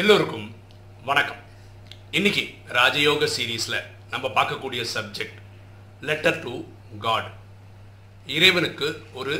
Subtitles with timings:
[0.00, 0.44] எல்லோருக்கும்
[1.08, 1.40] வணக்கம்.
[2.18, 2.42] இன்னைக்கு
[2.76, 3.76] ராஜயோக சீரீஸில்
[4.12, 5.40] நம்ம பார்க்கக்கூடிய சப்ஜெக்ட்
[6.08, 6.52] லெட்டர் டு
[7.04, 7.28] காட்
[8.36, 8.86] இறைவனுக்கு
[9.20, 9.34] ஒரு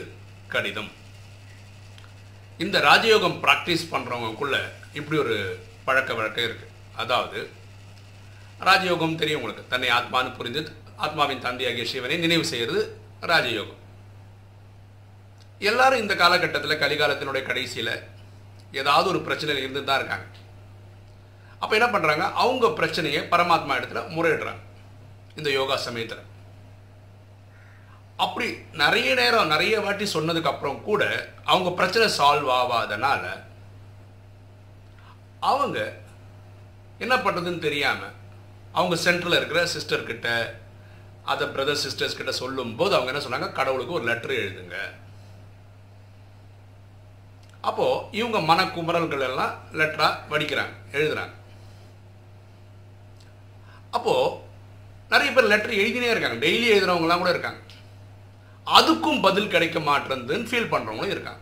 [0.55, 0.91] கடிதம்.
[2.65, 4.59] இந்த ராஜயோகம் ப்ராக்டிஸ் பண்றவங்களுக்குள்ள
[5.01, 5.37] இப்படி ஒரு
[5.87, 6.69] பழக்க வழக்கம் இருக்கு.
[7.05, 7.41] அதாவது
[8.69, 9.65] ராஜயோகம் தெரியும் உங்களுக்கு.
[9.73, 10.65] தன்னை ஆத்மான்னு புரிந்து
[11.07, 12.83] ஆத்மாவின் தந்தையாகிய சிவனை நினைவு செய்கிறது
[13.33, 13.81] ராஜயோகம்.
[15.73, 17.95] எல்லாரும் இந்த காலகட்டத்தில் கலிகாலத்தினுடைய கடைசியில்
[18.83, 20.29] ஏதாவது ஒரு பிரச்சனையில் இருந்து தான் இருக்காங்க.
[21.63, 24.63] அப்போ என்ன பண்ணுறாங்க அவங்க பிரச்சனையை பரமாத்மா இடத்துல முறையிடுறாங்க.
[25.37, 26.23] இந்த யோகா சமயத்தில்.
[28.25, 28.47] அப்படி
[28.81, 31.03] நிறைய நேரம் நிறைய வாட்டி சொன்னதுக்கப்புறம் கூட
[31.45, 33.25] அவங்க பிரச்சனை சால்வ் ஆகாதனால
[35.51, 35.79] அவங்க
[36.99, 38.17] என்ன பண்ணுறதுன்னு தெரியாமல்
[38.73, 40.29] அவங்க சென்டரில் இருக்கிற சிஸ்டர்கிட்ட
[41.31, 43.53] அதை பிரதர் சிஸ்டர்ஸ் கிட்ட சொல்லும்போது அவங்க என்ன சொன்னாங்க?
[43.53, 44.79] கடவுளுக்கு ஒரு லெட்டர் எழுதுங்க.
[47.61, 51.35] அப்போ இவங்க மனக்குமரல்கள் எல்லாம் லெட்டரா வடிக்கிறாங்க எழுதுறாங்க.
[53.93, 54.37] அப்போது
[55.09, 56.47] நிறைய பேர் லெட்டர் எழுதினே இருக்காங்க.
[56.47, 57.61] டெய்லி எழுதுறவங்கலாம் கூட இருக்காங்க.
[58.67, 61.41] அதுக்கும் பதில் கிடைக்க மாட்டேங்குதுன்னு ஃபீல் பண்ணுறவங்களும் இருக்காங்க.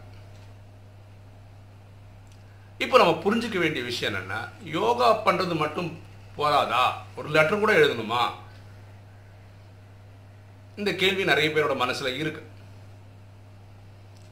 [2.79, 6.03] இப்போ நம்ம புரிஞ்சுக்க வேண்டிய விஷயம் என்னென்னா யோகா பண்ணுறது மட்டும்
[6.37, 6.85] போதாதா?
[7.17, 8.31] ஒரு லெட்டர் கூட எழுதணுமா?
[10.77, 12.43] இந்த கேள்வி நிறைய பேரோட மனசில் இருக்கு.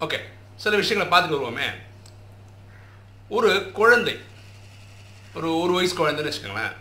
[0.01, 0.19] ஓகே
[0.57, 1.69] சில விஷயங்களை பார்த்துட்டு வருவோமே.
[3.29, 4.19] ஒரு குழந்தை.
[5.35, 6.77] ஒரு ஒரு வயசு குழந்தைன்னு வச்சுக்கோங்களேன்.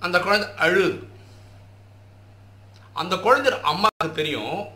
[0.00, 1.08] அந்த குழந்தை அழுது.
[2.92, 4.68] அந்த குழந்தை அம்மாவுக்கு தெரியும்.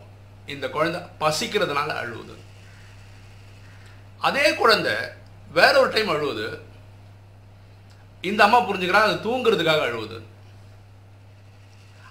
[0.45, 2.35] இந்த குழந்தை பசிக்கிறதுனால அழுவுது.
[4.19, 4.93] அதே குழந்தை
[5.51, 6.59] வேற ஒரு டைம் அழுவுது.
[8.21, 10.21] இந்த அம்மா புரிஞ்சுக்கிறா அது தூங்குறதுக்காக அழுவுது.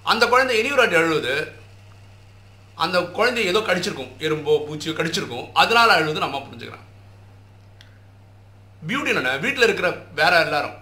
[0.03, 1.53] அந்த குழந்தை இனி ஒரு வாட்டி அழுவுது.
[2.75, 4.13] அந்த குழந்தை ஏதோ கடிச்சிருக்கும்.
[4.19, 5.51] எறும்போ பூச்சியோ கடிச்சிருக்கும்.
[5.53, 6.91] அதனால அழுது நம்ம புரிஞ்சுக்கிறான்
[8.89, 10.75] பியூட்டி என்ன வீட்டில் இருக்கிற வேற எல்லாரும்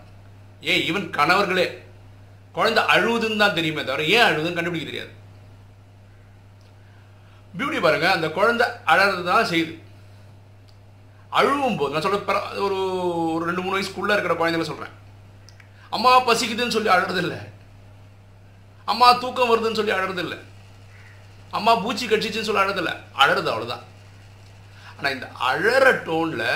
[0.60, 1.88] ஏன் ஈவன் கணவர்களே
[2.56, 5.12] குழந்தை அழுவுதுன்னு தான் தெரியுமே தவிர ஏன் அழுதுன்னு கண்டுபிடிக்க தெரியாது.
[7.56, 9.74] பியூட்டி பாருங்க அந்த குழந்தை அழறது தான் செய்யுது.
[11.38, 12.18] அழுவும் போது நான் சொல்ற
[12.66, 12.78] ஒரு
[13.34, 14.94] ஒரு ரெண்டு மூணு வயசுக்குள்ள இருக்கிற குழந்தைங்க சொல்றேன்.
[15.96, 17.40] அம்மா பசிக்குதுன்னு சொல்லி அழறது இல்லை
[18.92, 20.38] அம்மா தூக்கம் வருதுன்னு சொல்லி அழறது இல்லை
[21.58, 22.92] அம்மா பூச்சி கடிச்சிச்சுன்னு சொல்ல அழறதில்ல.
[23.22, 23.86] அழறது அவ்வளோதான்
[24.96, 26.48] ஆனால் இந்த அழற டோனில்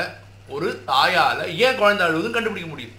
[0.55, 2.95] ஒரு தாயால் ஏன் குழந்தை அழுகுதுன்னு கண்டுபிடிக்க முடியுது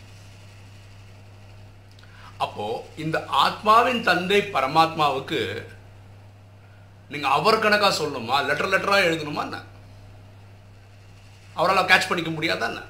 [2.46, 2.66] அப்போ
[3.04, 5.40] இந்த ஆத்மாவின் தந்தை பரமாத்மாவுக்கு
[7.10, 8.38] நீங்க அவர் கணக்கா சொல்லணுமா?
[8.46, 9.58] லெட்டர் லெட்டரா எழுதணுமா என்ன?
[11.54, 12.82] அவரால் கேட்ச் பண்ணிக்க முடியாதா என்ன?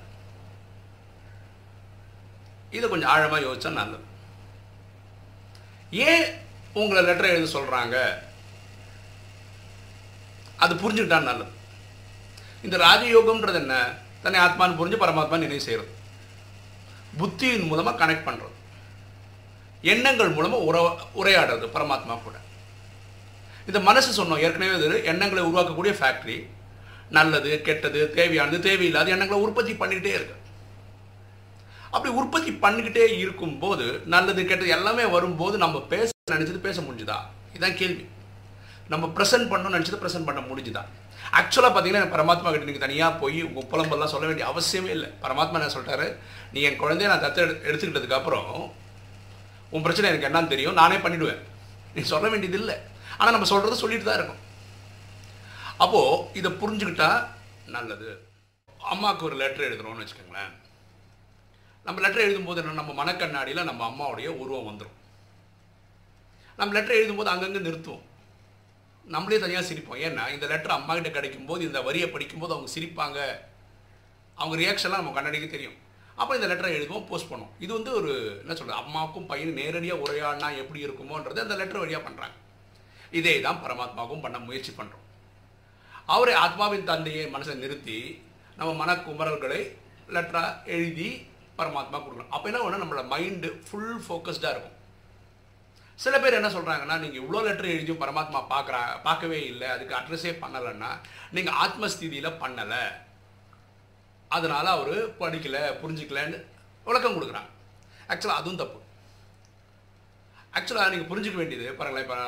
[2.78, 4.06] இதை கொஞ்சம் ஆழமா யோசிச்சா நல்லது.
[5.92, 6.26] ஏன்
[6.74, 7.98] உங்களை லெட்டர் எழுத சொல்றாங்க?
[10.64, 11.54] அது புரிஞ்சுக்கிட்டா நல்லது.
[12.64, 13.76] இந்த ராஜயோகம்ன்றது என்ன?
[14.24, 15.92] தன்னை ஆத்மான்னு புரிஞ்சு பரமாத்மா நினைவு செய்யறது.
[17.20, 18.55] புத்தியின் மூலமா கனெக்ட் பண்றது.
[19.92, 20.78] எண்ணங்கள் மூலமாக உற
[21.22, 22.36] உரையாடுறது பரமாத்மா கூட.
[23.70, 26.38] இந்த மனசு சொன்னோம் ஏற்கனவே இது எண்ணங்களை உருவாக்கக்கூடிய ஃபேக்ட்ரி
[27.18, 30.36] நல்லது கெட்டது தேவையானது தேவையில்லாத எண்ணங்களை உற்பத்தி பண்ணிக்கிட்டே இருக்கு.
[31.96, 37.18] அப்படி உற்பத்தி பண்ணிக்கிட்டே இருக்கும்போது நல்லது கெட்டது எல்லாமே வரும்போது நம்ம பேச நினச்சது பேச முடிஞ்சுதா?
[37.52, 38.06] இதுதான் கேள்வி.
[38.88, 40.84] நம்ம ப்ரெசென்ட் பண்ணணும்னு நினச்சது ப்ரெசென்ட் பண்ண முடிஞ்சுதா?
[41.40, 45.10] ஆக்சுவலாக பார்த்தீங்கன்னா பரமாத்மா கிட்ட நீங்கள் தனியாக போய் உங்கள் புலம்பெல்லாம் சொல்ல வேண்டிய அவசியமே இல்லை.
[45.22, 46.16] பரமாத்மா என்ன சொல்லிட்டாரு?
[46.54, 48.82] நீ என் குழந்தைய நான் தத்து எடு
[49.74, 51.42] உன் பிரச்சனை எனக்கு என்னன்னு தெரியும் நானே பண்ணிடுவேன்.
[51.96, 52.76] நீ சொல்ல வேண்டியது இல்லை.
[53.18, 54.44] ஆனால் நம்ம சொல்கிறத சொல்லிட்டு தான் இருக்கும்.
[55.84, 57.10] அப்போது இதை புரிஞ்சுக்கிட்டா
[57.76, 58.10] நல்லது.
[58.94, 60.52] அம்மாவுக்கு ஒரு லெட்டர் எழுதுகிறோம்னு வச்சுக்கோங்களேன்.
[61.86, 65.00] நம்ம லெட்டர் எழுதும்போது என்ன நம்ம மனக்கண்ணாடியில் நம்ம அம்மாவுடைய உருவம் வந்துடும்
[66.60, 68.04] நம்ம லெட்டர் எழுதும்போது அங்கங்கே நிறுத்துவோம்.
[69.14, 70.00] நம்மளே தனியாக சிரிப்போம்.
[70.06, 73.20] ஏன்னா இந்த லெட்டர் அம்மாக்கிட்ட கிடைக்கும்போது இந்த வரியை படிக்கும்போது அவங்க சிரிப்பாங்க.
[74.40, 75.76] அவங்க ரியாக்ஷன்லாம் நம்ம கண்ணாடிக்கு தெரியும்.
[76.22, 78.12] அப்போ இந்த லெட்டரை எழுதுவோம் போஸ்ட் பண்ணும் இது வந்து ஒரு
[78.44, 82.36] என்ன சொல்கிறது அம்மாவுக்கும் பையனும் நேரடியாக உரையாடினா எப்படி இருக்குமோன்றது அந்த லெட்டர் வழியாக பண்ணுறாங்க
[83.20, 85.04] இதே தான் பரமாத்மாவுக்கும் பண்ண முயற்சி பண்ணுறோம்
[86.14, 88.00] அவரை ஆத்மாவின் தந்தையை மனசை நிறுத்தி
[88.60, 89.62] நம்ம மனக்குமரல்களை
[90.16, 91.10] லெட்டராக எழுதி
[91.60, 92.34] பரமாத்மா கொடுக்கணும்.
[92.36, 94.76] அப்போ என்ன ஒன்று நம்மளோட மைண்டு ஃபுல் ஃபோக்கஸ்டாக இருக்கும்.
[96.00, 100.90] சில பேர் என்ன சொல்கிறாங்கன்னா நீங்கள் இவ்வளோ லெட்டர் எழுதியும் பரமாத்மா பார்க்குறா பார்க்கவே இல்லை அதுக்கு அட்ரஸே பண்ணலைன்னா
[101.36, 102.84] நீங்கள் ஆத்மஸ்திதியில் பண்ணலை.
[104.30, 106.38] அதனால் அவர் படிக்கலை புரிஞ்சிக்கலன்னு
[106.88, 107.52] விளக்கம் கொடுக்குறாங்க.
[108.12, 108.80] ஆக்சுவலாக அதுவும் தப்பு.
[110.58, 112.20] ஆக்சுவலாக நீங்கள் புரிஞ்சிக்க வேண்டியது பாருங்களேன் இப்போ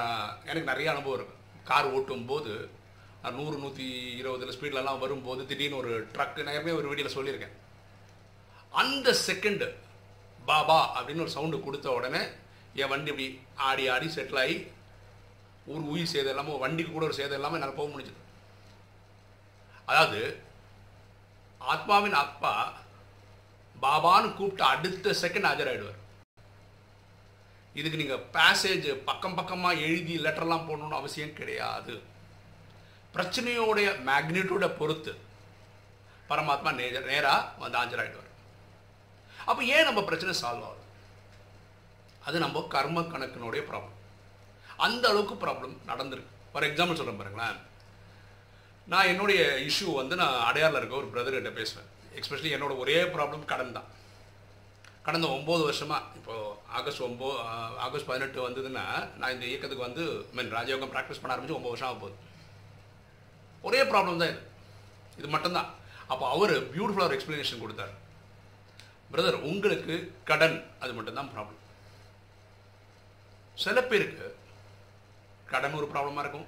[0.50, 1.36] எனக்கு நிறைய அனுபவம் இருக்குது
[1.70, 2.54] கார் ஓட்டும் போது
[3.38, 3.86] நூறு நூற்றி
[4.20, 7.56] இருபதுல ஸ்பீட்லலாம் வரும்போது திடீர்னு ஒரு ட்ரக்கு நான் ஏற்கனவே ஒரு வீடியோவில் சொல்லியிருக்கேன்.
[8.82, 9.68] அந்த செகண்டு
[10.50, 12.22] பாபா அப்படின்னு ஒரு சவுண்டு கொடுத்த உடனே
[12.82, 13.28] என் வண்டி இப்படி
[13.68, 14.58] ஆடி ஆடி செட்டில் ஆகி
[15.72, 18.22] ஊர் உயிர் சேதம் இல்லாமல் வண்டிக்கு கூட ஒரு சேதம் இல்லாமல் என்னால் போக முடிஞ்சது.
[19.92, 20.20] அதாவது
[21.60, 22.74] ஆத்மாவின் அப்பா
[23.82, 26.02] பாபான்னு கூப்பிட்டு அடுத்த செகண்ட் ஆஜராயிடுவார்.
[27.74, 32.02] இதுக்கு நீங்கள் பேசேஜ் பக்கம் பக்கமாக எழுதி லெட்டர்லாம் போடணும்னு அவசியம் கிடையாது.
[33.16, 35.14] பிரச்சனையோடைய மேக்னிடியூட பொறுத்து
[36.30, 38.34] பரமாத்மா நேர நேராக வந்து ஆஜராயிடுவார்.
[39.46, 40.84] அப்போ ஏன் நம்ம பிரச்சனை சால்வ் ஆகுது?
[42.26, 43.96] அது நம்ம கர்ம கணக்கினுடைய ப்ராப்ளம்
[44.78, 46.34] அந்த அளவுக்கு ப்ராப்ளம் நடந்திருக்கு.
[46.52, 47.60] ஃபார் எக்ஸாம்பிள் சொல்கிறேன் பாருங்களேன்.
[48.92, 51.90] நான் என்னுடைய இஷ்யூ வந்து நான் அடையாரில் இருக்க ஒரு பிரதர்கிட்ட பேசுவேன்.
[52.18, 53.90] எக்ஸ்பெஷலி என்னோட ஒரே ப்ராப்ளம் கடன் தான்.
[55.08, 57.28] கடந்த ஒம்பது வருஷமாக இப்போது ஆகஸ்ட் ஒம்போ
[57.86, 58.86] ஆகஸ்ட் பதினெட்டு வந்ததுன்னா
[59.20, 60.04] நான் இந்த இயக்கத்துக்கு வந்து
[60.38, 62.18] மீன் ராஜயோகம் ப்ராக்டிஸ் பண்ண ஆரம்பிச்சு ஒம்பது வருஷம் ஆக போகுது.
[63.68, 64.42] ஒரே ப்ராப்ளம் தான் இது.
[65.20, 65.70] இது மட்டும்தான்
[66.12, 67.94] அப்போ அவர் பியூட்டிஃபுல்லாக ஒரு எக்ஸ்ப்ளனேஷன் கொடுத்தார்.
[69.14, 69.96] பிரதர் உங்களுக்கு
[70.32, 71.64] கடன் அது மட்டும்தான் ப்ராப்ளம்
[73.64, 74.28] சில பேருக்கு
[75.54, 76.48] கடன் ஒரு ப்ராப்ளமாக இருக்கும்.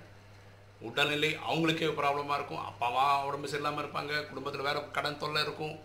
[0.87, 2.65] உடல்நிலை அவங்களுக்கே ப்ராப்ளமாக இருக்கும்.
[2.69, 4.13] அப்பா அம்மா உடம்பு சரியில்லாமல் இருப்பாங்க.
[4.29, 5.75] குடும்பத்தில் வேறு கடன் தொல்லை இருக்கும்.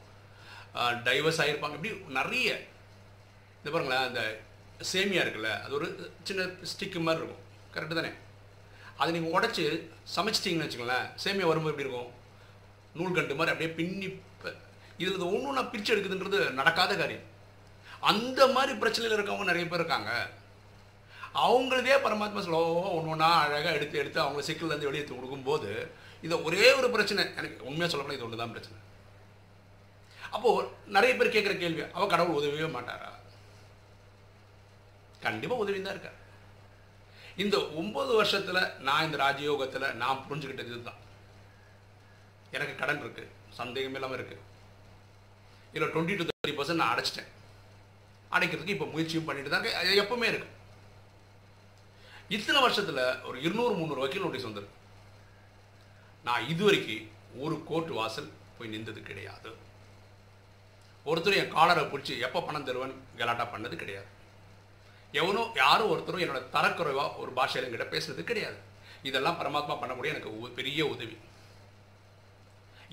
[1.07, 2.49] டைவர்ஸ் ஆகிருப்பாங்க இப்படி நிறைய
[3.59, 4.23] இந்த பாருங்களேன் அந்த
[4.91, 5.89] சேமியா இருக்குல்ல அது ஒரு
[6.29, 7.43] சின்ன ஸ்டிக்கு மாதிரி இருக்கும்.
[7.75, 8.13] கரெக்டு தானே?
[9.01, 9.65] அதை நீங்கள் உடச்சி
[10.17, 12.11] சமைச்சிட்டிங்கன்னு வச்சுக்கோங்களேன் சேமியா வரும்போது எப்படி இருக்கும்?
[12.99, 14.09] நூல்கண்டு மாதிரி அப்படியே பின்னி
[15.03, 17.25] இதில் ஒன்று ஒன்றா பிரித்து எடுக்குதுன்றது நடக்காத காரியம்.
[18.11, 20.11] அந்த மாதிரி பிரச்சனையில் இருக்கவங்க நிறைய பேர் இருக்காங்க.
[21.43, 25.71] அவங்களதே பரமாத்மா ஸ்லோவாக ஒன்று ஒன்றா அழகாக எடுத்து எடுத்து அவங்க சிக்கல்லேருந்து வெளியே கொடுக்கும்போது
[26.27, 27.23] இதை ஒரே ஒரு பிரச்சனை.
[27.39, 28.79] எனக்கு உண்மையாக சொல்லப்போனால் இது ஒன்று தான் பிரச்சனை.
[30.35, 33.11] அப்போது நிறைய பேர் கேட்குற கேள்வி அவள் கடவுள் உதவியே மாட்டாரா?
[35.27, 36.19] கண்டிப்பாக உதவி தான் இருக்கார்.
[37.43, 41.01] இந்த ஒம்பது வருஷத்தில் நான் இந்த ராஜயோகத்தில் நான் புரிஞ்சுக்கிட்டது இதுதான்.
[42.57, 44.43] எனக்கு கடன் இருக்குது சந்தேகம் இல்லாமல் இருக்குது
[45.75, 47.31] இதில் டுவெண்ட்டி டு தேர்ட்டி பர்சன்ட் நான் அடைச்சிட்டேன்.
[48.37, 49.67] அடைக்கிறதுக்கு இப்போ முயற்சியும் பண்ணிட்டு தான்
[50.05, 50.55] எப்பவுமே இருக்கும்.
[52.35, 54.81] இத்தனை வருஷத்தில் ஒரு இருநூறு முந்நூறு வக்கீல் நோட்டீஸ் வந்திருக்கு.
[56.27, 57.09] நான் இதுவரைக்கும்
[57.45, 59.51] ஒரு கோர்ட் வாசல் போய் நின்றது கிடையாது.
[61.11, 64.09] ஒருத்தரும் என் காலரை பிடிச்சி எப்போ பணம் தருவேன் கலாட்டா பண்ணது கிடையாது.
[65.21, 68.59] எவனோ யாரும் ஒருத்தரும் என்னோட தரக்குறைவாக ஒரு பாஷையில் எங்கிட்ட பேசுறது கிடையாது.
[69.09, 71.17] இதெல்லாம் பரமாத்மா பண்ணக்கூடிய எனக்கு பெரிய உதவி.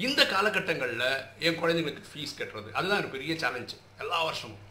[0.05, 1.07] இந்த காலகட்டங்களில்
[1.47, 4.61] என் குழந்தைங்களுக்கு ஃபீஸ் கட்டுறது அதுதான் எனக்கு பெரிய சேலஞ்சு எல்லா வருஷமும்.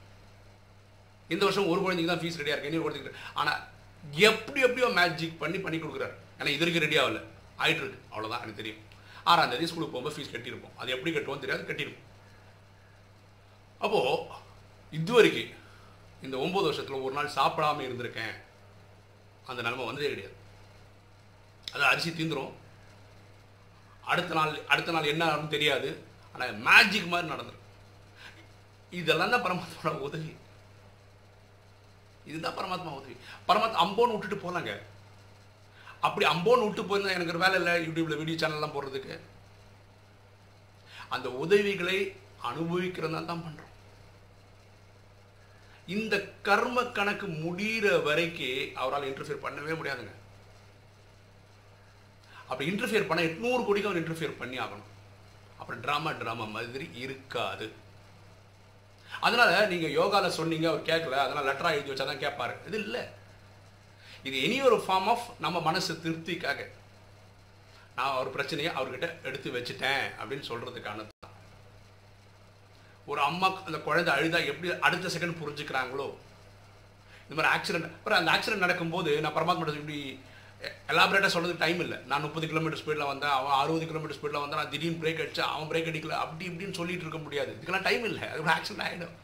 [1.35, 3.61] இந்த வருஷம் ஒரு குழந்தைக்கு தான் ஃபீஸ் ரெடியாக இருக்கு இன்னொரு குழந்தைக்கு ஆனால்
[4.09, 6.15] எப்படி எப்படியோ மேஜிக் பண்ணி பண்ணி கொடுக்குறாரு.
[6.39, 7.21] ஏன்னா இது வரைக்கும் ரெடி ஆகல.
[7.63, 7.99] ஆகிட்டு இருக்கு.
[8.13, 8.83] அவ்வளோதான் எனக்கு தெரியும்.
[9.31, 10.77] ஆறாம் தேதி ஸ்கூலுக்கு போகும்போது ஃபீஸ் கட்டியிருப்போம்.
[10.77, 12.07] அது எப்படி கட்டுவோம் தெரியாது கட்டியிருப்போம்.
[13.85, 14.39] அப்போது
[14.99, 15.59] இது வரைக்கும்
[16.27, 18.35] இந்த ஒம்பது வருஷத்தில் ஒரு நாள் சாப்பிடாமல் இருந்திருக்கேன்.
[19.47, 20.37] அந்த நிலைமை வந்ததே கிடையாது.
[21.75, 22.53] அது அரிசி தீந்துடும்
[24.13, 25.89] அடுத்த நாள் அடுத்த நாள் என்ன ஆகும்னு தெரியாது.
[26.33, 27.67] ஆனால் மேஜிக் மாதிரி நடந்துடும்
[28.99, 30.31] இதெல்லாம் தான் பரமாத்மாவோட உதவி.
[32.31, 33.17] இதுதான் பரமாத்மா உதவி.
[33.49, 34.73] பரமாத்மா அம்போன்னு விட்டுட்டு போனாங்க.
[36.07, 39.15] அப்படி அம்போன்னு விட்டு போயிருந்தா எனக்கு ஒரு வேலை இல்லை யூடியூப்ல வீடியோ சேனல்லாம் போடுறதுக்கு.
[41.09, 41.99] அந்த உதவிகளை
[42.51, 43.69] அனுபவிக்கிறதா தான் பண்றோம்.
[45.97, 46.15] இந்த
[46.49, 50.15] கர்ம கணக்கு முடிகிற வரைக்கும் அவரால் இன்டர்ஃபியர் பண்ணவே முடியாதுங்க.
[52.51, 54.89] அப்படி இன்டர்ஃபியர் பண்ண எட்நூறு கோடிக்கு அவர் இன்டர்ஃபியர் பண்ணி ஆகணும்.
[55.59, 57.67] அப்புறம் ட்ராமா ட்ராமா மாதிரி இருக்காது.
[59.27, 62.55] அதனால நீங்க யோகாவில் சொன்னீங்க அவர் கேட்கல அதனால் லெட்டராக எழுதி வச்சா தான் கேட்பாரு.
[62.69, 63.03] இது இல்லை.
[64.29, 66.61] இது இனி ஒரு ஃபார்ம் ஆஃப் நம்ம மனசு திருப்திக்காக.
[67.97, 71.07] நான் ஒரு பிரச்சனையை அவர்கிட்ட எடுத்து வச்சுட்டேன் அப்படின்னு சொல்றதுக்கான
[73.11, 76.09] ஒரு அம்மா அந்த குழந்தை அழுதா எப்படி அடுத்த செகண்ட் புரிஞ்சுக்கிறாங்களோ?
[77.25, 79.99] இந்த மாதிரி ஆக்சிடென்ட் அப்புறம் அந்த ஆக்சிடென்ட் நடக்கும்போது நான் பரமாத்மா இப்படி
[80.93, 81.99] எலாபரேட்டாக சொல்றதுக்கு டைம் இல்லை.
[82.11, 85.71] நான் முப்பது கிலோமீட்டர் ஸ்பீடில் வந்தேன் அவன் அறுபது கிலோமீட்டர் ஸ்பீடில் வந்தான் நான் திடீர்னு பிரேக் அடிச்சா அவன்
[85.71, 87.53] பிரேக் அடிக்கல அப்படி இப்படின்னு சொல்லிட்டு இருக்க முடியாது.
[87.57, 88.25] இதுக்கெல்லாம் டைம் இல்லை.
[88.33, 89.17] அது ஒரு ஆக்சிடென்ட் ஆகிடும்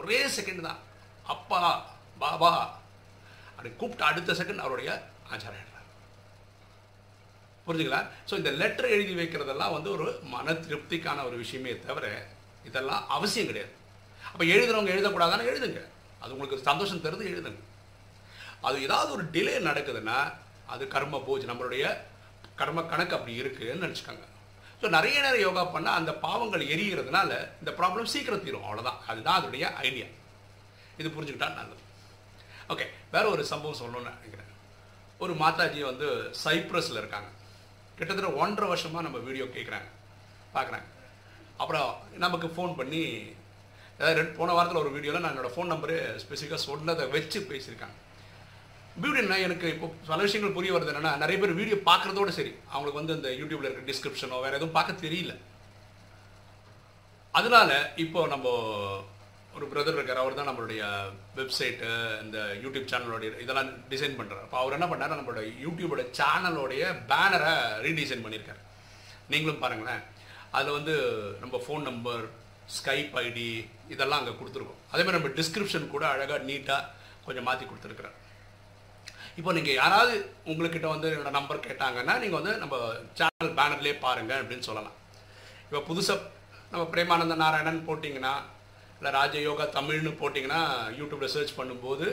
[0.00, 0.80] ஒரே செகண்ட் தான்.
[1.34, 1.60] அப்பா
[2.22, 2.52] பாபா
[3.54, 4.90] அப்படி கூப்பிட்டு அடுத்த செகண்ட் அவருடைய
[5.32, 5.64] ஆச்சாரம்
[7.66, 10.04] புரிஞ்சுங்களா ஸோ இந்த லெட்டர் எழுதி வைக்கிறதெல்லாம் வந்து ஒரு
[10.34, 12.06] மன திருப்திக்கான ஒரு விஷயமே தவிர
[12.68, 13.72] இதெல்லாம் அவசியம் கிடையாது.
[14.30, 15.82] அப்போ எழுதுறவங்க எழுதக்கூடாதானே எழுதுங்க.
[16.22, 17.60] அது உங்களுக்கு சந்தோஷம் தருது எழுதுங்க.
[18.66, 20.18] அது ஏதாவது ஒரு டிலே நடக்குதுன்னா
[20.74, 21.84] அது கர்ம போச்சு நம்மளுடைய
[22.60, 24.26] கர்ம கணக்கு அப்படி இருக்குதுன்னு நினச்சிக்கோங்க.
[24.80, 28.66] ஸோ நிறைய நேரம் யோகா பண்ணால் அந்த பாவங்கள் எரிகிறதுனால இந்த ப்ராப்ளம் சீக்கிரம் தீரும்.
[28.66, 30.08] அவ்வளோதான் அதுதான் அதனுடைய ஐடியா
[31.00, 31.82] இது புரிஞ்சுக்கிட்டா நல்லது.
[32.72, 34.52] ஓகே வேற ஒரு சம்பவம் சொல்லணும்னு நினைக்கிறேன்.
[35.24, 36.08] ஒரு மாதாஜி வந்து
[36.44, 37.30] சைப்ரஸில் இருக்காங்க.
[37.98, 39.88] கிட்டத்தட்ட ஒன்றரை வருஷமாக நம்ம வீடியோ கேட்குறாங்க
[40.56, 40.88] பார்க்குறாங்க
[41.62, 41.88] அப்புறம்
[42.24, 43.02] நமக்கு ஃபோன் பண்ணி
[44.00, 47.96] ஏதாவது ரெண்டு போன வாரத்தில் ஒரு வீடியோவில் நான் என்னோடய ஃபோன் நம்பரு ஸ்பெசிஃபிக்காக சொன்னதை வச்சு பேசியிருக்காங்க.
[49.02, 52.52] பியூட்டி எனக்கு இப்போ பல விஷயங்கள் புரிய வருது என்னன்னா நிறைய பேர் வீடியோ பார்க்குறதோட சரி.
[52.72, 55.34] அவங்களுக்கு வந்து இந்த யூடியூப்ல இருக்க டிஸ்கிரிப்ஷனோ வேற எதுவும் பார்க்க தெரியல.
[57.38, 57.70] அதனால
[58.04, 58.48] இப்போ நம்ம
[59.56, 60.82] ஒரு பிரதர் இருக்கார் அவர் தான் நம்மளுடைய
[61.38, 61.88] வெப்சைட்டு
[62.24, 67.54] இந்த யூடியூப் சேனலோடைய இதெல்லாம் டிசைன் பண்ணுறாரு அப்போ அவர் என்ன பண்ணார் நம்மளோட யூடியூபோட சேனலோடைய பேனரை
[67.86, 68.62] ரீடிசைன் பண்ணியிருக்காரு.
[69.32, 70.02] நீங்களும் பாருங்களேன்.
[70.56, 70.94] அதில் வந்து
[71.40, 72.22] நம்ம ஃபோன் நம்பர்
[72.76, 73.48] ஸ்கைப் ஐடி
[73.94, 74.80] இதெல்லாம் அங்கே கொடுத்துருக்கோம்.
[74.92, 76.88] அதே மாதிரி நம்ம டிஸ்கிரிப்ஷன் கூட அழகாக நீட்டாக
[77.26, 78.16] கொஞ்சம் மாற்றி கொடுத்துருக்குறேன்
[79.38, 80.14] இப்போ நீங்கள் யாராவது
[80.50, 82.76] உங்கள்கிட்ட வந்து என்னோட நம்பர் கேட்டாங்கன்னா நீங்கள் வந்து நம்ம
[83.18, 84.96] சேனல் பேனர்லேயே பாருங்கள் அப்படின்னு சொல்லலாம்.
[85.66, 86.24] இப்போ புதுசாக
[86.72, 88.32] நம்ம பிரேமானந்த நாராயணன் போட்டிங்கன்னா
[88.98, 90.60] இல்லை ராஜயோகா தமிழ்னு போட்டிங்கன்னா
[90.98, 92.06] யூடியூப்பில் சர்ச் பண்ணும்போது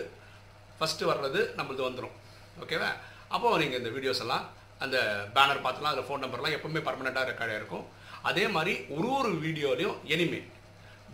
[0.77, 2.15] ஃபஸ்ட்டு வர்றது நம்மளது வந்துடும்
[2.63, 2.89] ஓகேவா
[3.34, 4.46] அப்போது நீங்கள் இந்த வீடியோஸ் எல்லாம்
[4.86, 4.98] அந்த
[5.36, 7.86] பேனர் பார்த்துலாம் அதில் ஃபோன் நம்பர்லாம் எப்பவுமே பர்மனெண்ட்டாக ரெக்கார்டாக இருக்கும்.
[8.29, 10.41] அதே மாதிரி ஒரு ஒரு வீடியோலையும் எனிமே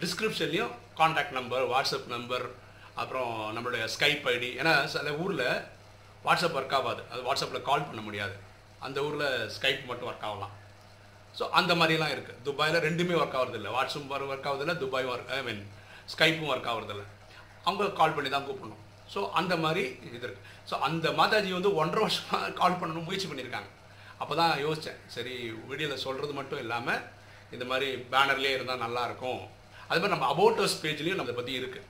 [0.02, 2.46] டிஸ்கிரிப்ஷன்லேயும் காண்டாக்ட் நம்பர் வாட்ஸ்அப் நம்பர்
[3.02, 5.48] அப்புறம் நம்மளுடைய ஸ்கைப் ஐடி ஏன்னா சில ஊரில்
[6.26, 7.02] வாட்ஸ்அப் ஒர்க் ஆகாது.
[7.12, 8.36] அது வாட்ஸ்அப்பில் கால் பண்ண முடியாது.
[8.86, 10.54] அந்த ஊரில் ஸ்கைப் மட்டும் ஒர்க் ஆகலாம்.
[11.38, 13.70] ஸோ அந்த மாதிரிலாம் இருக்குது துபாயில் ரெண்டுமே ஒர்க் ஆகிறதில்ல.
[13.78, 15.62] வாட்ஸ்அப் ஒர்க் ஆகுறதில்ல துபாய் ஒர்க் ஐ மீன்
[16.14, 17.04] ஸ்கைப்பும் ஒர்க் ஆகுறதில்ல.
[17.68, 18.82] அவங்க கால் பண்ணி தான் கூப்பிடணும்.
[19.14, 23.70] ஸோ அந்த மாதிரி இது இருக்குது ஸோ அந்த மாதாஜி வந்து ஒன்றரை வருஷமாக கால் பண்ணணும் முயற்சி பண்ணியிருக்காங்க.
[24.22, 25.34] அப்போ தான் யோசித்தேன் சரி
[25.70, 27.02] வீடியோவில் சொல்கிறது மட்டும் இல்லாமல்
[27.56, 29.42] இந்த மாதிரி பேனர்லேயே இருந்தால் நல்லாயிருக்கும்
[29.88, 31.88] அது மாதிரி நம்ம அபோட்டர்ஸ் பேஜ்லேயும் நம்ம பற்றி இருக்குது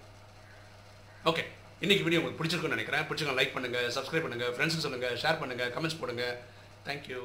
[1.31, 1.43] ஓகே
[1.83, 3.05] இன்னைக்கு வீடியோ உங்களுக்கு பிடிச்சிருக்குன்னு நினைக்கிறேன்.
[3.09, 6.25] பிடிச்சிருக்கோம் லைக் பண்ணுங்கள் சப்ஸ்கிரைப் பண்ணுங்கள் ஃப்ரெண்ட்ஸுக்கு சொல்லுங்கள் ஷேர் பண்ணுங்கள் கமெண்ட்ஸ் போடுங்க.
[6.87, 7.21] தேங்க்யூ